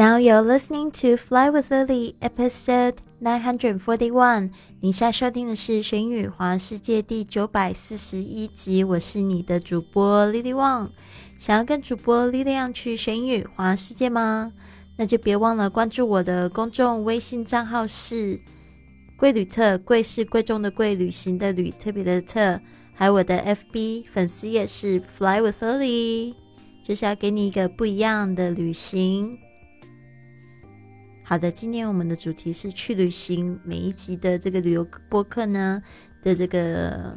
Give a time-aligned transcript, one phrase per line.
[0.00, 4.50] Now you're listening to Fly with Lily, episode nine hundred forty-one。
[4.80, 8.82] 你现在收听的是《玄宇华世界》第九百四十一集。
[8.82, 10.88] 我是你的主播 Lily Wang。
[11.36, 14.54] 想要跟主播 Lily Wang 去玄宇华世界吗？
[14.96, 18.40] 那就别忘了关注我的公众微信账号是
[19.18, 22.58] “贵旅特”，贵是贵重的贵，旅行的旅，特别的特。
[22.94, 26.34] 还有我的 FB 粉丝也是 Fly with Lily，
[26.82, 29.36] 就是要给你一个不一样的旅行。
[31.30, 33.56] 好的，今天我们的主题是去旅行。
[33.62, 35.80] 每一集的这个旅游播客呢
[36.24, 37.16] 的这个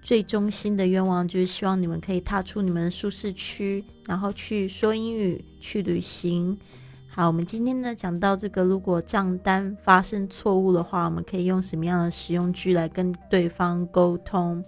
[0.00, 6.58] 最中心的愿望，就是希望你们可以踏出你们的舒适区，然后去说英语，去旅行。
[7.06, 14.64] 好，我们今天呢讲到这个，如果账单发生错误的话，我们可以用什么样的实用句来跟对方沟通？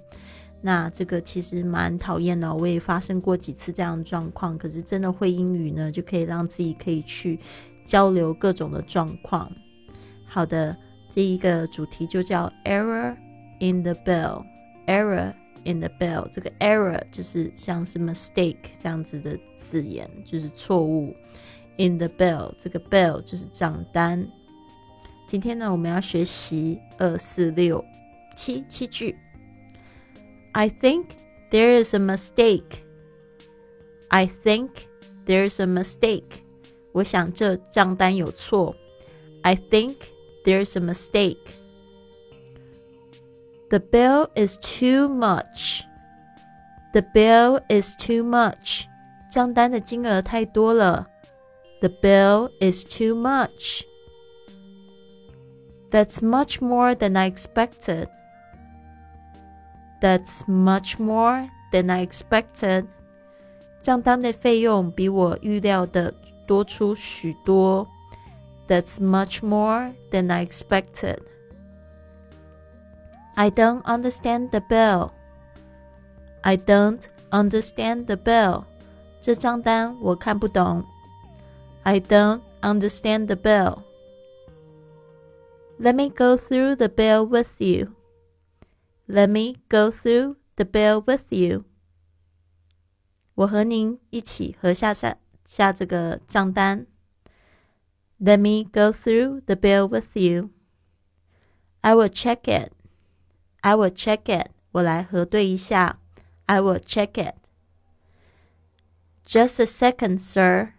[0.61, 4.59] 那这个其实蛮讨厌的，我也发生过几次这样的状况。
[4.59, 7.41] 可是真的会英语呢，就可以让自己可以去。
[7.86, 9.52] 交流各种的状况。
[10.26, 10.76] 好的，
[11.10, 13.16] 这一个主题就叫 error
[13.60, 15.34] in the bell。error
[15.66, 21.14] in the bell，这个 error 就是像是 mistake 这样子的字眼，就是错误。
[21.78, 24.28] in the bell，这个 bell 就是账单。
[25.28, 27.84] 今天呢，我们要学习二四六
[28.36, 29.16] 七七句。
[30.54, 31.06] I think
[31.52, 32.80] there is a mistake.
[34.08, 34.70] I think
[35.26, 36.44] there's a mistake.
[36.92, 38.76] 我想这账单有错。
[39.42, 39.96] I think
[40.44, 41.38] there's a mistake.
[43.70, 45.84] The bill is too much.
[46.94, 48.86] The bill is too much.
[49.30, 51.08] 账单的金额太多了。
[51.82, 53.84] The bill is too much.
[55.92, 58.08] That's much more than I expected.
[60.02, 62.88] That's much more than I expected.
[63.82, 66.14] 账单的费用比我预料的
[66.46, 67.88] 多出许多。
[68.68, 71.20] That's much more than I expected.
[73.36, 75.12] I don't understand the bill.
[76.42, 78.66] I don't understand the bill.
[79.22, 80.84] 这账单我看不懂。
[81.84, 83.84] I don't understand the bill.
[85.80, 87.94] Let me go through the bill with you.
[89.08, 91.66] Let me go through the bill with you.
[93.36, 95.18] 我和您一起核下下
[95.52, 96.86] 下这个账单。
[98.20, 100.50] Let me go through the bill with you.
[101.82, 102.72] I will check it.
[103.62, 104.52] I will check it.
[104.72, 106.00] 我来核对一下。
[106.46, 107.36] I will check it.
[109.26, 110.74] Just a second, sir.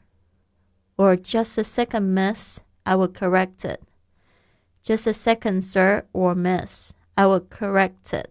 [0.96, 2.58] Or just a second, miss.
[2.82, 3.80] I will correct it.
[4.82, 6.92] Just a second, sir, or miss.
[7.14, 8.30] I will correct it.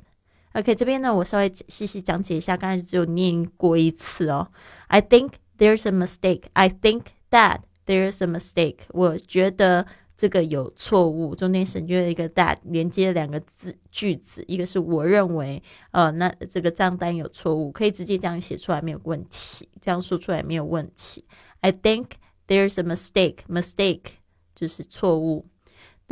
[0.53, 4.51] OK，这边呢，我稍微细细讲解一下，刚才只有念过一次哦。
[4.87, 6.42] I think There's a mistake.
[6.54, 8.78] I think that there's a mistake.
[8.90, 9.86] 我觉得
[10.16, 11.34] 这个有错误。
[11.34, 21.24] 中间省略了一个 that，连接两个字句子，一个是我认为，呃，那这个账单有错误，可以直接这样写出来没有问题，这样说出来没有问题。
[21.60, 22.06] I think
[22.48, 23.38] there's a mistake.
[23.48, 24.14] Mistake
[24.54, 25.46] 就是错误。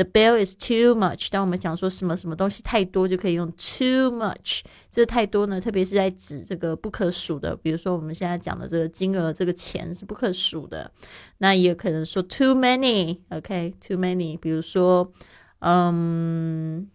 [0.00, 1.28] The bill is too much。
[1.30, 4.62] 当我们讲说什么什么东西太多，就可以用 too much。
[4.90, 10.90] 这太多呢，特别是在指这个不可数的，比如说我们现在讲的这个金额，这个钱是不可数的。
[11.36, 14.38] 那也可能说 too many，OK，too many。
[14.38, 15.12] 比如说，
[15.58, 16.88] 嗯，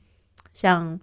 [0.52, 1.00] 像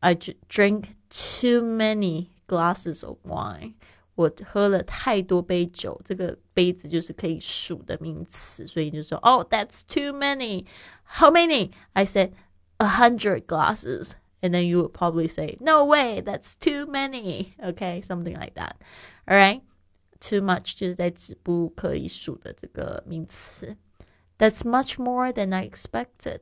[0.00, 3.72] I drink too many glasses of wine。
[4.15, 10.65] 我喝了太多杯酒，这个杯子就是可以数的名词，所以就说，Oh, that's too many.
[11.03, 11.71] How many?
[11.93, 12.31] I said
[12.77, 17.53] a hundred glasses, and then you would probably say, No way, that's too many.
[17.59, 18.77] Okay, something like that.
[19.27, 19.61] All right,
[20.19, 23.77] too much 就是在指不可以数的这个名词。
[24.39, 26.39] That's much more than I expected.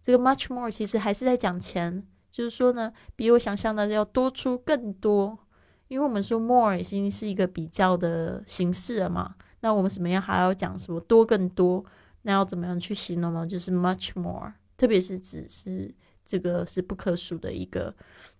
[0.00, 5.38] 这个 much more 其实还是在讲钱，就是说呢，比我想象的要多出更多。
[5.87, 11.83] 因为我们说 more 已经是一个比较的形式了嘛，那我们怎么样还要讲什么多更多？
[12.23, 13.45] 那要怎么样去形容呢？
[13.45, 15.93] 就是 much more，特别是指是
[16.25, 17.95] 这个是不可数的一个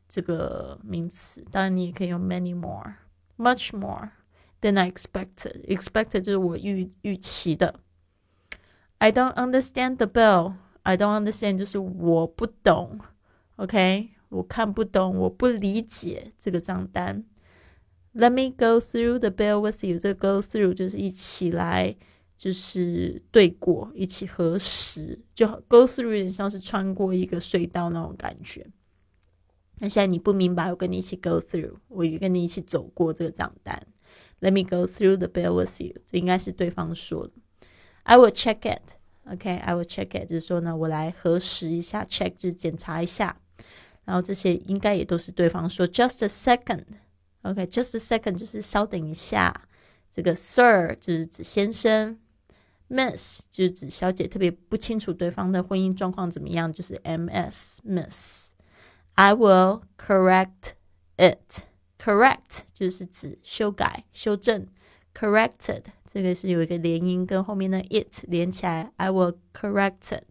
[0.10, 1.46] 这个名词。
[1.52, 4.10] 当然你也可以用 many more，much more
[4.62, 5.64] than I expected。
[5.68, 7.80] expected 就是我预预期的。
[8.98, 10.54] I don't understand the bill。
[10.82, 13.00] I don't understand 就是我不懂
[13.58, 17.24] ，OK，我看不懂，我不理解这个账单。
[18.16, 20.00] Let me go through the bill with you。
[20.00, 21.94] 这个 go through 就是一起来，
[22.38, 25.20] 就是对过，一起核实。
[25.34, 28.66] 就 go through 有点像是穿过一个隧道那种感觉。
[29.80, 33.86] 那现在你不明白，我跟你一起 go through，我也跟你一起走过这个账单。
[34.40, 35.96] Let me go through the bill with you。
[36.06, 37.34] 这应该是对方说的。
[38.04, 38.94] I will check it。
[39.26, 43.42] OK，I will check it，就是说呢，我来核实一下，check 就是检查一下。
[44.06, 45.86] 然后这些应该也都是对方说。
[45.86, 46.86] Just a second。
[47.46, 49.54] OK，just a second 就是稍等一下。
[50.12, 52.18] 这个 Sir 就是指先生
[52.90, 58.52] ，Miss 就是指小姐，特别不清楚对方的婚姻状况怎么样，就是 Ms Miss。
[59.14, 60.74] I will correct
[61.18, 61.66] it。
[62.00, 64.68] Correct 就是指修改、修正。
[65.14, 68.92] Corrected 这个是有一个连音，跟后面的 it 连起来。
[68.98, 70.24] I will correct it。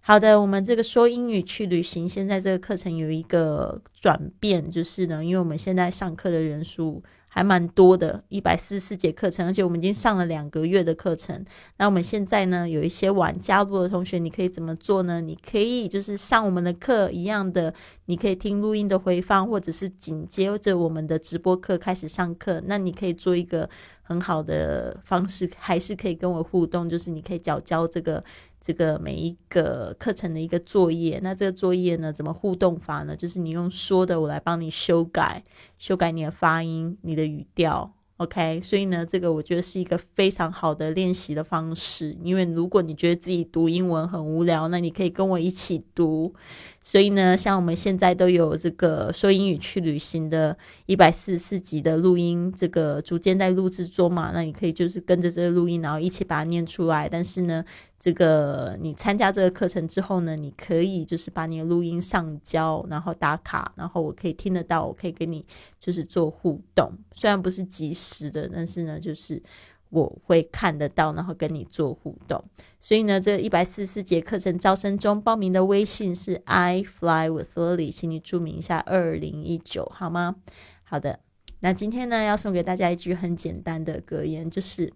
[0.00, 7.02] 好的，我们这个说英语去旅行，现在这个课程有一个转变，就是呢，因为我们现在上课的人数。
[7.32, 11.44] 还蛮多的，一百四十四节课程，而且我们已经上了两个月的课程。
[11.76, 15.20] 那我们现在呢，有一些晚加入的同学，你可以怎么做呢？
[15.20, 17.72] 你可以就是上我们的课一样的，
[18.06, 22.60] 你可以听录音的回放，或者是紧接着我们的直播课开始上课。
[22.66, 23.70] 那你可以做一个
[24.02, 28.24] 很好的方式，还是可以跟我互动，就是你可以交交这个。
[28.60, 33.16] 这个每一个课程的一个作业，那这个作业呢，怎么互动法呢？
[33.16, 35.42] 就是你用说的，我来帮你修改，
[35.78, 37.94] 修改你的发音、你的语调。
[38.18, 42.14] OK，所以呢，这个我觉得是一个非常好的练习的方式。
[42.22, 46.34] 因为如果你觉得自己读英文很无聊，那你可以跟我一起读。
[46.82, 50.54] 所以呢，像我们现在都有这个说英语去旅行的
[50.84, 57.08] 一百四十四集的录音，这个逐渐在录制中嘛，那你可以就是跟着这个录音，然后一起把它念出来。
[57.08, 57.64] 但是呢，
[58.00, 65.44] 这个你参加这个课程之后呢，你可以就是把你的录音上交，然后打卡，然后我可以听得到，我可以跟你
[65.78, 66.90] 就是做互动。
[67.12, 69.42] 虽然不是及时的，但是呢，就是
[69.90, 72.42] 我会看得到，然后跟你做互动。
[72.80, 80.36] 所以呢，这一百四十四节课程招生中报名的微信是 I fly with Lily，请你注明一下二零一九好吗？
[80.84, 81.20] 好的，
[81.58, 84.90] 那今天呢要送给大家一句很简单的格言，就是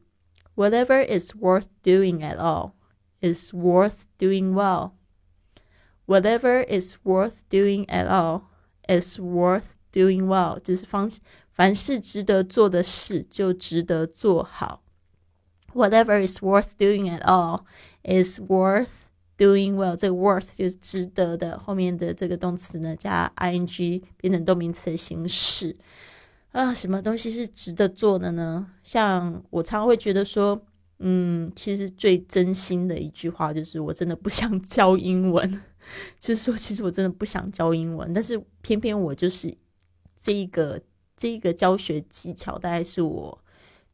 [0.56, 2.70] Whatever is worth doing at all。
[3.23, 4.91] is worth doing well.
[6.05, 8.43] Whatever is worth doing at all
[8.87, 11.09] is worth doing well，就是方
[11.51, 14.81] 凡是值得做的事就值得做好。
[15.73, 17.65] Whatever is worth doing at all
[18.03, 19.07] is worth
[19.37, 19.95] doing well。
[19.95, 25.77] 这个 worth 就是值得的，后面的这个动词呢加 ing 变成动名词的形式。
[26.51, 28.71] 啊，什么东西是值得做的呢？
[28.81, 30.65] 像我常常会觉得说。
[30.98, 35.62] 嗯，其实最真心的一句话就是，我真的不想教英文。
[36.18, 39.54] 就是说，其实我真的不想教英文，但是偏偏我就是
[40.18, 40.80] 这一个
[41.14, 43.38] 这一个教学技巧，大概是我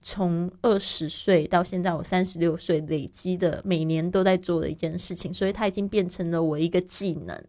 [0.01, 7.45] 从二十岁到现在我三十六岁累积的，每年都在做的一件事情，所以它已经变成了我一个技能。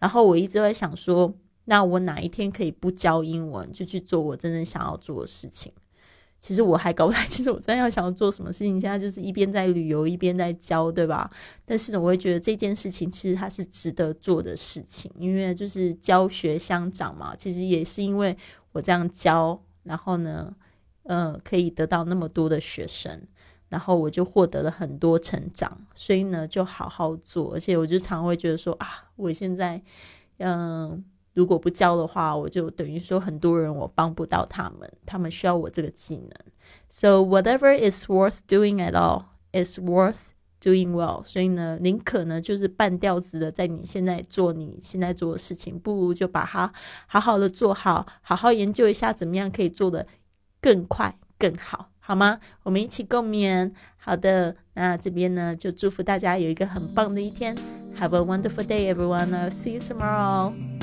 [0.00, 1.32] 然后我一直在想说，
[1.66, 5.72] 那我哪一天可以不教英文，就去做我真正想要做的事情。
[6.44, 8.78] 其实我还搞不太清楚，我真的要想要做什么事情。
[8.78, 11.30] 现在就是一边在旅游，一边在教，对吧？
[11.64, 17.34] 但是呢，我会觉得这件事情其实它是值得做的事情，因为就是教学相长嘛。
[17.34, 18.36] 其实也是因为
[18.72, 20.54] 我这样教，然后呢，
[21.04, 23.22] 呃，可以得到那么多的学生，
[23.70, 25.80] 然后我就获得了很多成长。
[25.94, 27.54] 所以呢，就好好做。
[27.54, 29.82] 而且我就常会觉得说啊，我现在，
[30.36, 31.02] 嗯。
[31.34, 36.30] 如果不教的话，我就等于说很多人我帮不到他们，他们需要我这个技能。
[36.88, 41.24] So whatever is worth doing at all is worth doing well。
[41.24, 46.72] 所以呢，宁可呢就是半吊子的在你现在做你现在做的事情，不如就把它
[47.06, 50.06] 好好的做好，好好研究一下怎么样可以做的
[50.60, 52.38] 更快更好，好吗？
[52.62, 53.72] 我们一起共勉。
[53.96, 57.56] 好的，那这边呢就祝福大家有一个很棒的一天。
[57.98, 59.50] Have a wonderful day, everyone.
[59.50, 60.73] See you tomorrow.